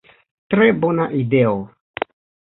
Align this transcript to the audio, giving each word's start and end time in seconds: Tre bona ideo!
Tre 0.53 0.69
bona 0.85 1.05
ideo! 1.19 1.51